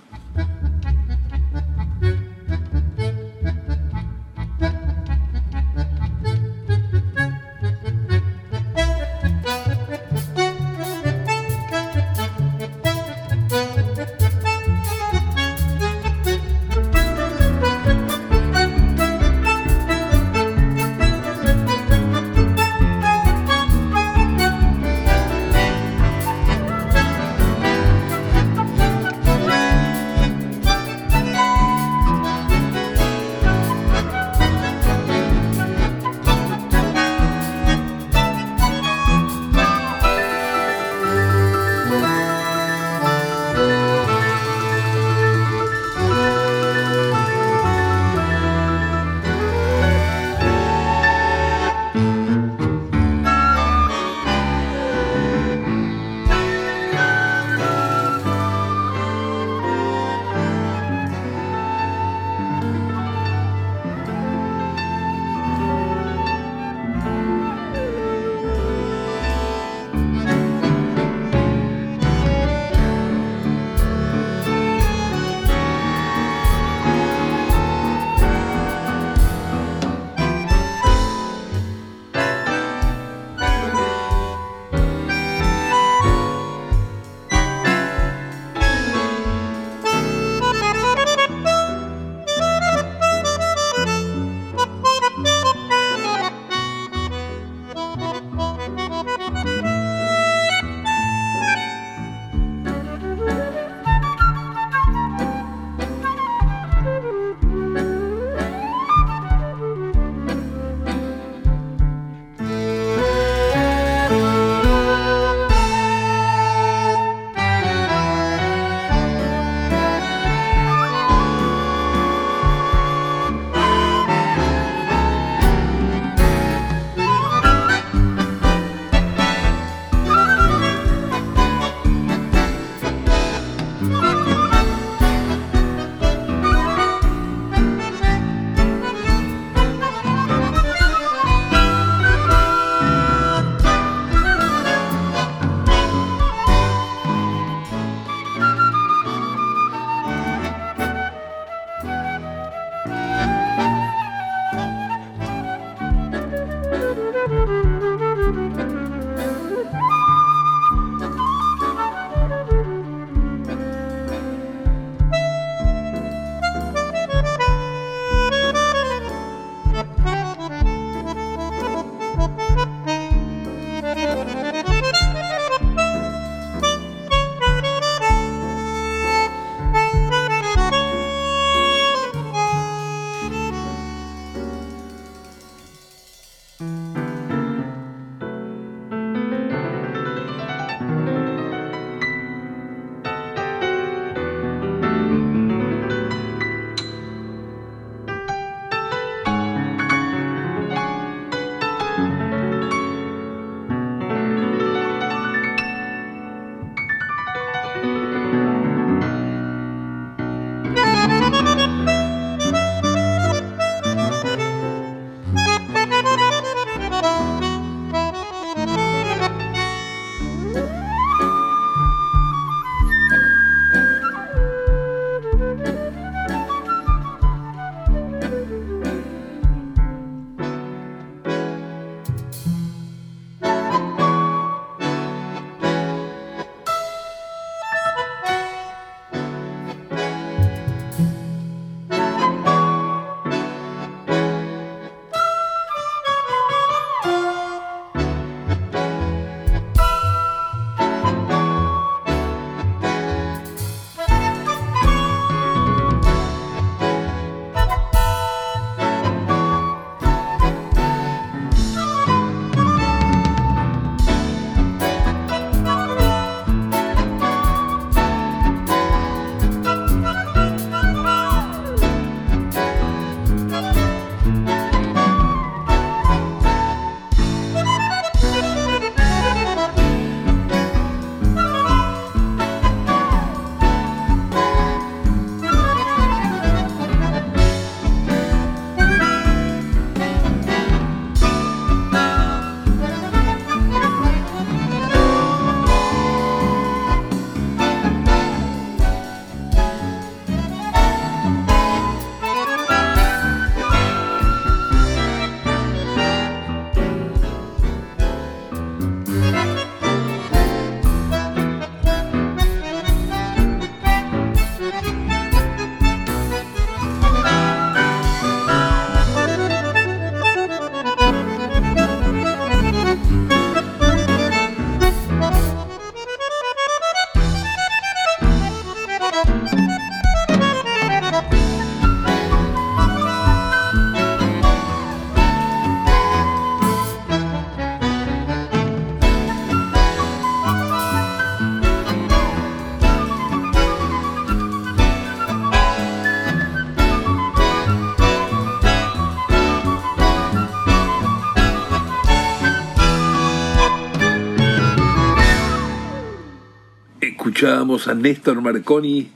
A 357.66 357.94
Néstor 357.94 358.40
Marconi 358.42 359.08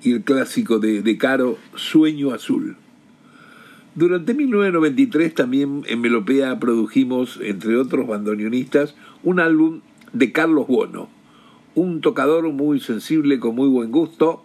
y 0.00 0.12
el 0.12 0.22
clásico 0.22 0.78
de, 0.78 1.02
de 1.02 1.18
Caro, 1.18 1.58
Sueño 1.74 2.32
Azul. 2.32 2.76
Durante 3.96 4.32
1993 4.32 5.34
también 5.34 5.82
en 5.88 6.00
Melopea 6.00 6.60
produjimos, 6.60 7.40
entre 7.42 7.76
otros 7.76 8.06
bandoneonistas, 8.06 8.94
un 9.24 9.40
álbum 9.40 9.80
de 10.12 10.30
Carlos 10.30 10.68
Bono, 10.68 11.08
un 11.74 12.00
tocador 12.00 12.48
muy 12.52 12.78
sensible, 12.78 13.40
con 13.40 13.56
muy 13.56 13.68
buen 13.68 13.90
gusto, 13.90 14.44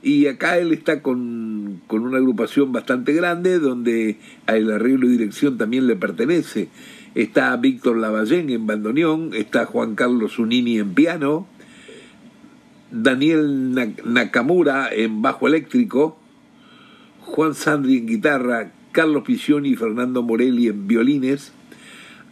y 0.00 0.28
acá 0.28 0.58
él 0.58 0.72
está 0.72 1.02
con, 1.02 1.80
con 1.88 2.02
una 2.02 2.18
agrupación 2.18 2.70
bastante 2.70 3.12
grande, 3.12 3.58
donde 3.58 4.18
el 4.46 4.70
arreglo 4.70 5.08
y 5.08 5.16
dirección 5.16 5.58
también 5.58 5.88
le 5.88 5.96
pertenece. 5.96 6.68
Está 7.16 7.56
Víctor 7.56 7.96
Lavallén 7.96 8.50
en 8.50 8.68
bandoneón, 8.68 9.30
está 9.34 9.66
Juan 9.66 9.96
Carlos 9.96 10.38
Unini 10.38 10.78
en 10.78 10.94
piano, 10.94 11.48
Daniel 12.94 13.74
Nakamura 14.04 14.88
en 14.92 15.20
bajo 15.20 15.48
eléctrico, 15.48 16.16
Juan 17.22 17.54
Sandri 17.54 17.98
en 17.98 18.06
guitarra, 18.06 18.70
Carlos 18.92 19.24
Piccioni 19.24 19.70
y 19.70 19.76
Fernando 19.76 20.22
Morelli 20.22 20.68
en 20.68 20.86
violines, 20.86 21.52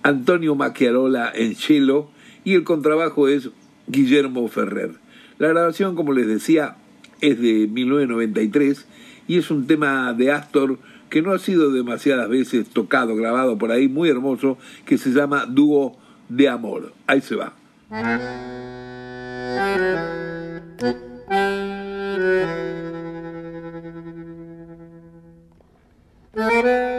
Antonio 0.04 0.54
Macchiarola 0.54 1.32
en 1.34 1.56
cello 1.56 2.10
y 2.44 2.54
el 2.54 2.62
contrabajo 2.62 3.26
es 3.26 3.50
Guillermo 3.88 4.46
Ferrer. 4.46 4.92
La 5.38 5.48
grabación, 5.48 5.96
como 5.96 6.12
les 6.12 6.28
decía, 6.28 6.76
es 7.20 7.40
de 7.40 7.66
1993 7.66 8.86
y 9.26 9.38
es 9.38 9.50
un 9.50 9.66
tema 9.66 10.12
de 10.12 10.30
Astor 10.30 10.78
que 11.10 11.22
no 11.22 11.32
ha 11.32 11.40
sido 11.40 11.72
demasiadas 11.72 12.28
veces 12.28 12.68
tocado, 12.68 13.16
grabado 13.16 13.58
por 13.58 13.72
ahí, 13.72 13.88
muy 13.88 14.08
hermoso, 14.08 14.58
que 14.86 14.96
se 14.96 15.10
llama 15.10 15.44
Dúo 15.46 15.96
de 16.28 16.48
Amor. 16.48 16.92
Ahí 17.08 17.20
se 17.20 17.34
va. 17.34 17.52
Thank 20.82 20.96
you. 26.34 26.91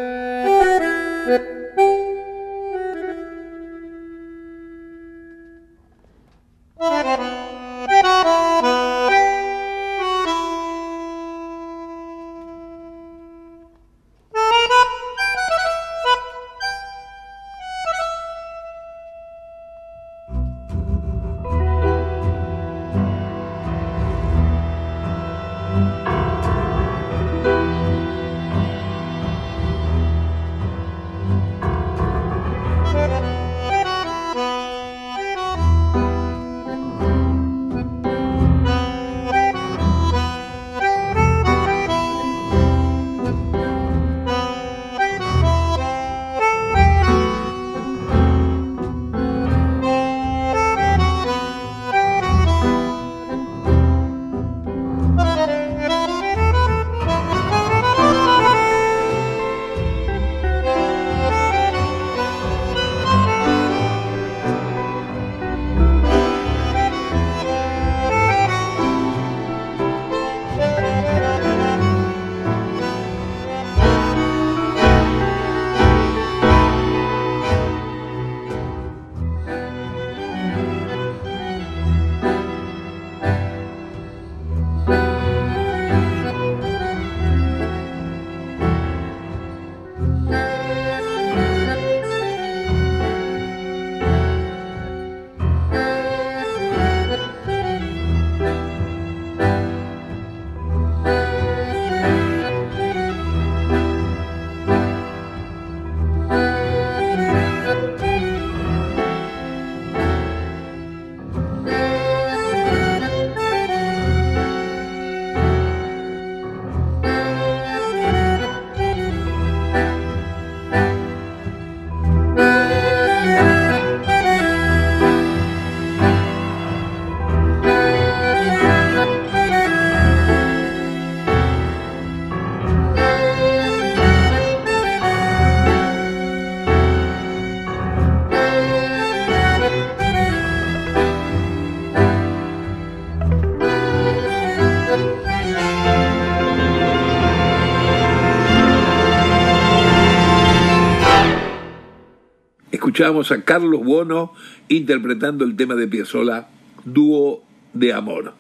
Escuchamos 152.94 153.32
a 153.32 153.42
Carlos 153.42 153.84
Bono 153.84 154.34
interpretando 154.70 155.46
el 155.46 155.56
tema 155.56 155.74
de 155.74 155.88
Piazzolla, 155.88 156.48
Dúo 156.86 157.44
de 157.74 157.92
Amor. 157.92 158.36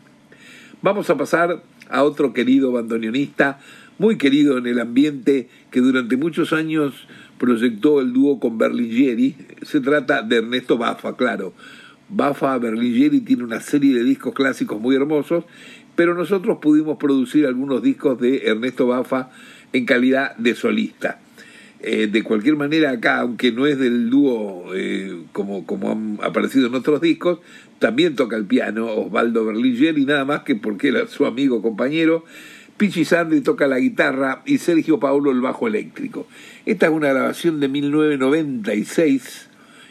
Vamos 0.83 1.09
a 1.09 1.17
pasar 1.17 1.63
a 1.89 2.03
otro 2.03 2.33
querido 2.33 2.71
bandoneonista, 2.71 3.59
muy 3.97 4.19
querido 4.19 4.59
en 4.59 4.67
el 4.67 4.79
ambiente, 4.79 5.49
que 5.71 5.79
durante 5.79 6.17
muchos 6.17 6.53
años 6.53 7.07
proyectó 7.39 7.99
el 7.99 8.13
dúo 8.13 8.39
con 8.39 8.59
Berlingeri. 8.59 9.35
Se 9.63 9.79
trata 9.79 10.21
de 10.21 10.35
Ernesto 10.37 10.77
Baffa, 10.77 11.17
claro. 11.17 11.55
Baffa 12.09 12.55
Berlingeri 12.59 13.21
tiene 13.21 13.45
una 13.45 13.59
serie 13.59 13.95
de 13.95 14.03
discos 14.03 14.35
clásicos 14.35 14.79
muy 14.79 14.95
hermosos, 14.95 15.45
pero 15.95 16.13
nosotros 16.13 16.59
pudimos 16.61 16.99
producir 16.99 17.47
algunos 17.47 17.81
discos 17.81 18.21
de 18.21 18.43
Ernesto 18.45 18.85
Baffa 18.85 19.31
en 19.73 19.87
calidad 19.87 20.35
de 20.37 20.53
solista. 20.53 21.22
Eh, 21.85 22.07
de 22.07 22.23
cualquier 22.23 22.55
manera, 22.55 22.91
acá, 22.91 23.19
aunque 23.19 23.51
no 23.51 23.67
es 23.67 23.77
del 23.77 24.09
dúo 24.09 24.73
eh, 24.73 25.23
como, 25.33 25.65
como 25.65 25.91
han 25.91 26.17
aparecido 26.23 26.67
en 26.67 26.75
otros 26.75 27.01
discos, 27.01 27.39
también 27.79 28.15
toca 28.15 28.37
el 28.37 28.45
piano 28.45 28.87
Osvaldo 28.87 29.43
Berlinger 29.43 29.97
y 29.97 30.05
nada 30.05 30.23
más 30.23 30.43
que 30.43 30.55
porque 30.55 30.87
era 30.87 31.07
su 31.07 31.25
amigo 31.25 31.61
compañero. 31.61 32.23
Pichi 32.77 33.03
Sandri 33.03 33.41
toca 33.41 33.67
la 33.67 33.79
guitarra 33.79 34.43
y 34.45 34.59
Sergio 34.59 34.97
Paulo 34.97 35.31
el 35.31 35.41
bajo 35.41 35.67
eléctrico. 35.67 36.25
Esta 36.65 36.85
es 36.85 36.93
una 36.93 37.09
grabación 37.09 37.59
de 37.59 37.67
1996 37.67 39.49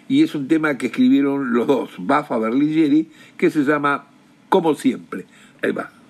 y 0.08 0.22
es 0.22 0.34
un 0.34 0.48
tema 0.48 0.78
que 0.78 0.86
escribieron 0.86 1.52
los 1.52 1.66
dos, 1.66 1.90
Bafa 1.98 2.38
Berlingeri, 2.38 3.10
que 3.36 3.50
se 3.50 3.64
llama 3.64 4.06
Como 4.48 4.74
siempre. 4.74 5.26
Ahí 5.62 5.72
va. 5.72 6.01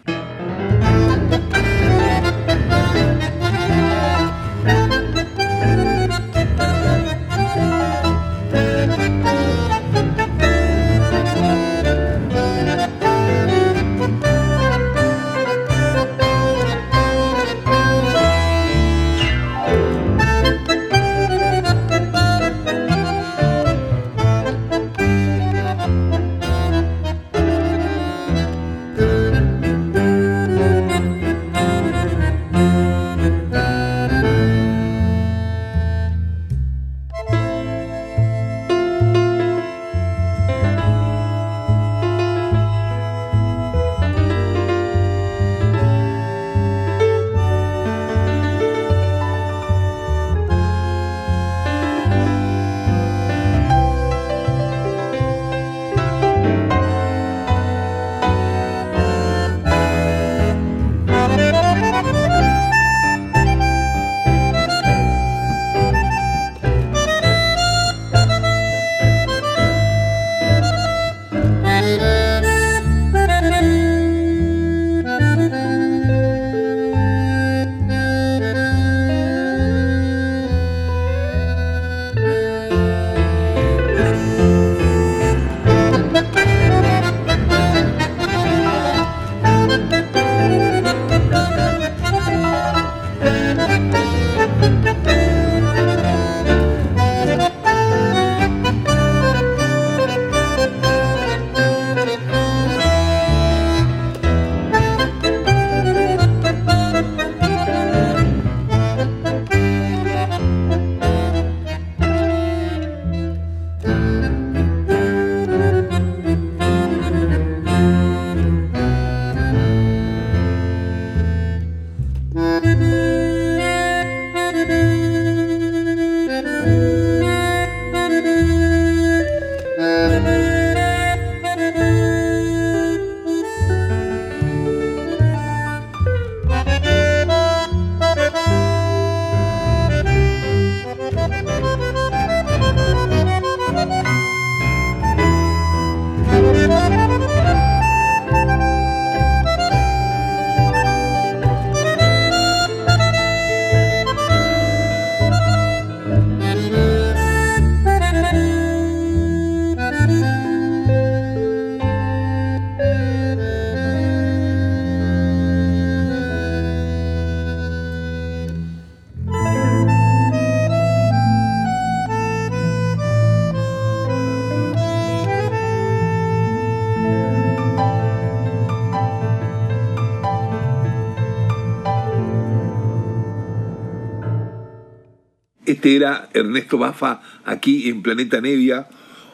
Este 185.82 185.96
era 185.96 186.28
Ernesto 186.32 186.78
Bafa 186.78 187.22
aquí 187.44 187.88
en 187.88 188.02
Planeta 188.02 188.40
Nevia. 188.40 188.86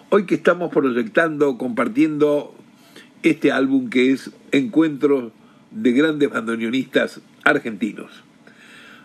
Hoy 0.08 0.24
que 0.24 0.36
estamos 0.36 0.72
proyectando, 0.72 1.58
compartiendo 1.58 2.54
este 3.22 3.52
álbum 3.52 3.90
que 3.90 4.12
es 4.12 4.30
Encuentros 4.50 5.32
de 5.72 5.92
grandes 5.92 6.30
bandoneonistas 6.30 7.20
argentinos. 7.44 8.10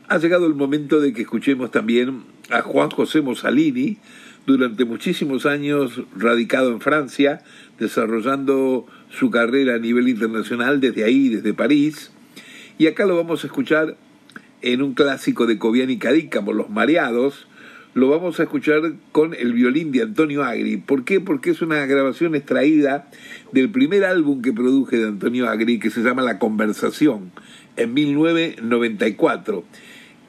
Ha 0.08 0.20
llegado 0.20 0.46
el 0.46 0.54
momento 0.54 1.02
de 1.02 1.12
que 1.12 1.24
escuchemos 1.24 1.70
también 1.70 2.24
a 2.50 2.62
Juan 2.62 2.89
José 2.91 3.20
Mussolini, 3.20 3.98
durante 4.46 4.86
muchísimos 4.86 5.46
años 5.46 6.02
radicado 6.16 6.72
en 6.72 6.80
Francia, 6.80 7.44
desarrollando 7.78 8.88
su 9.10 9.32
carrera 9.32 9.76
a 9.76 9.80
nivel 9.80 10.08
internacional 10.08 10.80
desde 10.80 11.04
ahí, 11.04 11.28
desde 11.28 11.54
París. 11.54 12.10
Y 12.78 12.88
acá 12.88 13.06
lo 13.06 13.18
vamos 13.18 13.44
a 13.44 13.48
escuchar 13.48 13.98
en 14.64 14.82
un 14.82 14.93
clásico 14.93 15.45
de 15.45 15.59
Cobian 15.59 15.89
y 15.89 15.97
Cadícamo, 15.97 16.53
Los 16.53 16.70
Mareados, 16.70 17.47
lo 17.93 18.09
vamos 18.09 18.39
a 18.39 18.43
escuchar 18.43 18.93
con 19.11 19.36
el 19.36 19.53
violín 19.53 19.91
de 19.91 20.01
Antonio 20.01 20.43
Agri. 20.43 20.78
¿Por 20.78 21.03
qué? 21.03 21.20
Porque 21.20 21.51
es 21.51 21.61
una 21.61 21.86
grabación 21.86 22.34
extraída 22.34 23.07
del 23.51 23.70
primer 23.70 24.03
álbum 24.05 24.41
que 24.41 24.51
produje 24.53 24.97
de 24.97 25.09
Antonio 25.09 25.47
Agri, 25.47 25.80
que 25.80 25.91
se 25.91 26.01
llama 26.01 26.24
La 26.24 26.39
Conversación, 26.39 27.32
en 27.76 27.93
1994. 27.93 29.64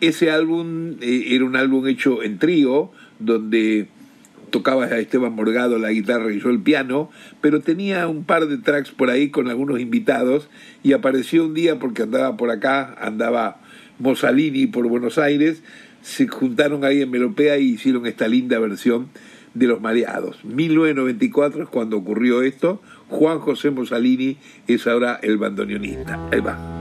Ese 0.01 0.30
álbum 0.30 0.97
eh, 1.01 1.28
era 1.28 1.45
un 1.45 1.57
álbum 1.57 1.87
hecho 1.87 2.22
en 2.22 2.39
trío, 2.39 2.91
donde 3.20 3.87
tocaba 4.51 4.85
a 4.85 4.99
Esteban 4.99 5.32
Morgado 5.32 5.78
la 5.78 5.91
guitarra 5.91 6.32
y 6.32 6.41
yo 6.41 6.51
el 6.51 6.61
piano, 6.61 7.11
pero 7.41 7.61
tenía 7.61 8.09
un 8.09 8.24
par 8.24 8.47
de 8.47 8.59
tracks 8.59 8.91
por 8.91 9.11
ahí 9.11 9.30
con 9.30 9.49
algunos 9.49 9.80
invitados 9.80 10.49
y 10.82 10.93
apareció 10.93 11.47
un 11.47 11.55
día 11.55 11.78
porque 11.78 12.03
andaba 12.03 12.37
por 12.37 12.51
acá, 12.51 12.95
andaba 13.01 13.64
Mussolini 13.99 14.66
por 14.66 14.88
Buenos 14.88 15.18
Aires, 15.18 15.62
se 16.03 16.28
juntaron 16.28 16.84
ahí 16.84 17.03
en 17.03 17.11
Melopea 17.11 17.59
y 17.59 17.72
hicieron 17.72 18.07
esta 18.07 18.28
linda 18.28 18.59
versión 18.59 19.09
de 19.55 19.66
Los 19.66 19.80
Mareados. 19.80 20.45
1994 20.45 21.62
es 21.64 21.68
cuando 21.68 21.97
ocurrió 21.97 22.42
esto. 22.42 22.82
Juan 23.09 23.38
José 23.38 23.70
Mussolini 23.70 24.36
es 24.66 24.86
ahora 24.86 25.18
el 25.22 25.38
bandoneonista. 25.38 26.28
Ahí 26.30 26.40
va. 26.40 26.74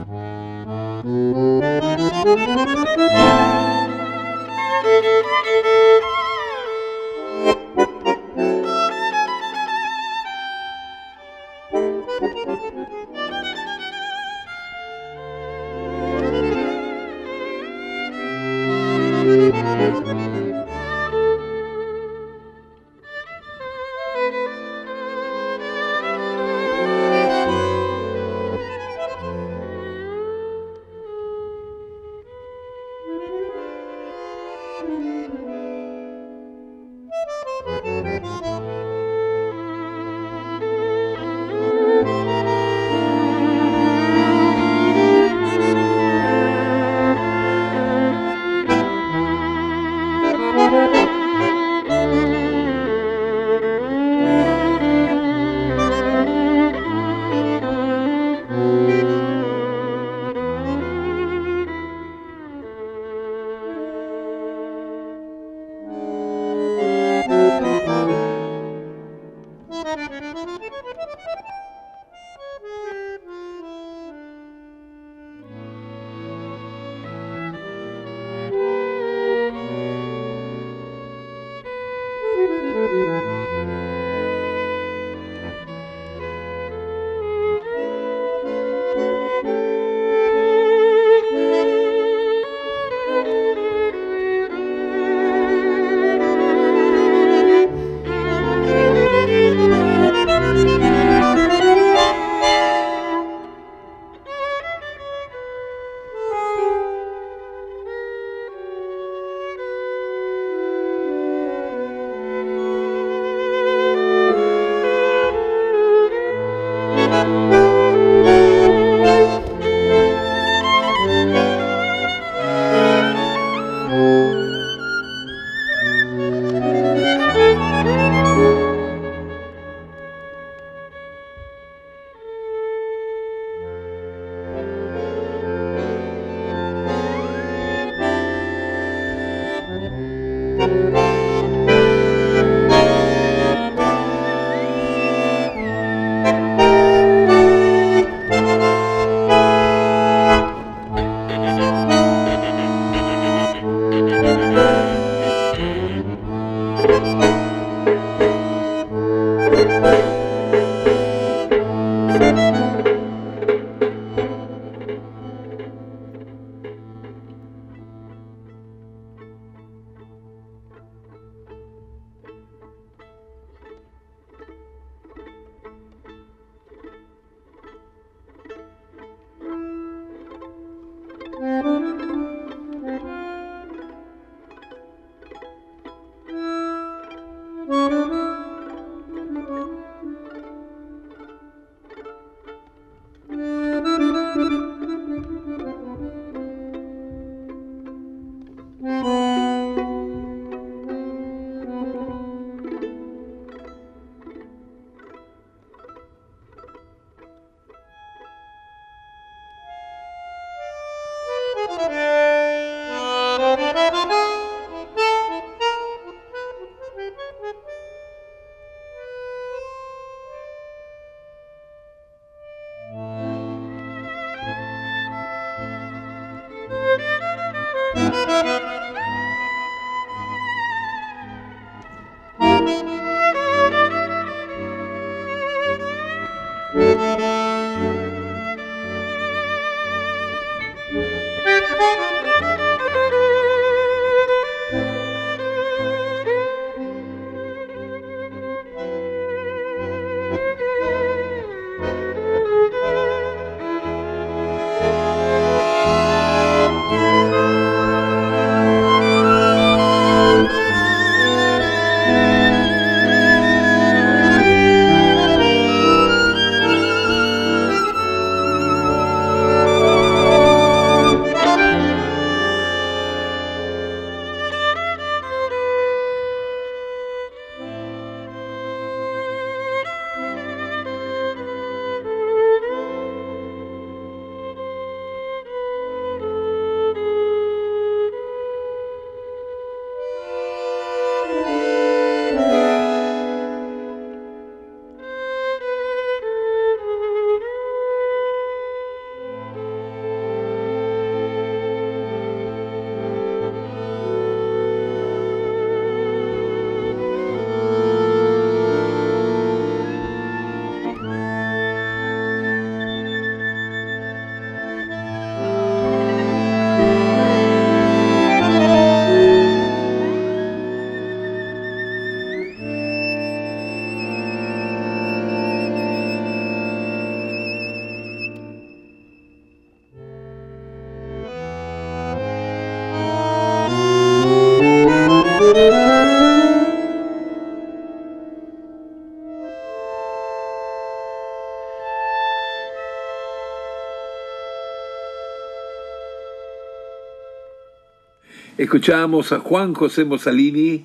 Escuchábamos 348.56 349.32
a 349.32 349.40
Juan 349.40 349.74
José 349.74 350.04
Mosalini 350.04 350.84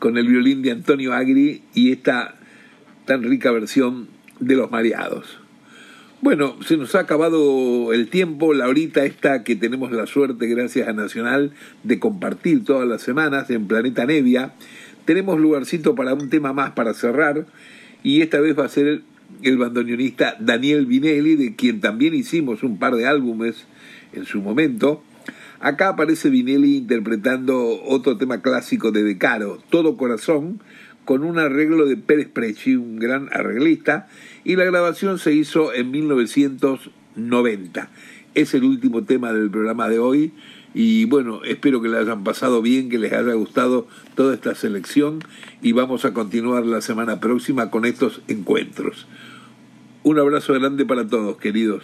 con 0.00 0.18
el 0.18 0.26
violín 0.26 0.62
de 0.62 0.72
Antonio 0.72 1.12
Agri 1.12 1.62
y 1.72 1.92
esta 1.92 2.34
tan 3.04 3.22
rica 3.22 3.52
versión 3.52 4.08
de 4.40 4.56
Los 4.56 4.72
Mareados. 4.72 5.38
Bueno, 6.20 6.56
se 6.66 6.76
nos 6.76 6.96
ha 6.96 6.98
acabado 6.98 7.92
el 7.92 8.08
tiempo, 8.08 8.54
la 8.54 8.66
horita 8.66 9.04
esta 9.04 9.44
que 9.44 9.54
tenemos 9.54 9.92
la 9.92 10.08
suerte, 10.08 10.48
gracias 10.48 10.88
a 10.88 10.92
Nacional, 10.94 11.52
de 11.84 12.00
compartir 12.00 12.64
todas 12.64 12.88
las 12.88 13.02
semanas 13.02 13.50
en 13.50 13.68
Planeta 13.68 14.04
Nevia. 14.04 14.54
Tenemos 15.04 15.38
lugarcito 15.38 15.94
para 15.94 16.12
un 16.12 16.28
tema 16.28 16.52
más 16.52 16.72
para 16.72 16.92
cerrar 16.92 17.46
y 18.02 18.20
esta 18.20 18.40
vez 18.40 18.58
va 18.58 18.64
a 18.64 18.68
ser 18.68 19.02
el 19.44 19.58
bandoneonista 19.58 20.36
Daniel 20.40 20.86
Vinelli, 20.86 21.36
de 21.36 21.54
quien 21.54 21.80
también 21.80 22.14
hicimos 22.14 22.64
un 22.64 22.80
par 22.80 22.96
de 22.96 23.06
álbumes 23.06 23.64
en 24.12 24.24
su 24.24 24.42
momento. 24.42 25.04
Acá 25.60 25.90
aparece 25.90 26.30
Vinelli 26.30 26.76
interpretando 26.76 27.82
otro 27.84 28.16
tema 28.16 28.42
clásico 28.42 28.92
de 28.92 29.02
De 29.02 29.18
Caro, 29.18 29.58
Todo 29.70 29.96
Corazón, 29.96 30.60
con 31.04 31.22
un 31.22 31.38
arreglo 31.38 31.86
de 31.86 31.96
Pérez 31.96 32.28
Preci, 32.28 32.76
un 32.76 32.98
gran 32.98 33.28
arreglista, 33.32 34.08
y 34.44 34.56
la 34.56 34.64
grabación 34.64 35.18
se 35.18 35.32
hizo 35.32 35.72
en 35.72 35.90
1990. 35.90 37.90
Es 38.34 38.54
el 38.54 38.64
último 38.64 39.04
tema 39.04 39.32
del 39.32 39.50
programa 39.50 39.88
de 39.88 39.98
hoy 39.98 40.32
y 40.78 41.06
bueno, 41.06 41.42
espero 41.42 41.80
que 41.80 41.88
le 41.88 41.96
hayan 41.96 42.22
pasado 42.22 42.60
bien, 42.60 42.90
que 42.90 42.98
les 42.98 43.14
haya 43.14 43.32
gustado 43.32 43.88
toda 44.14 44.34
esta 44.34 44.54
selección 44.54 45.20
y 45.62 45.72
vamos 45.72 46.04
a 46.04 46.12
continuar 46.12 46.66
la 46.66 46.82
semana 46.82 47.18
próxima 47.18 47.70
con 47.70 47.86
estos 47.86 48.20
encuentros. 48.28 49.06
Un 50.02 50.18
abrazo 50.18 50.52
grande 50.52 50.84
para 50.84 51.08
todos, 51.08 51.38
queridos. 51.38 51.82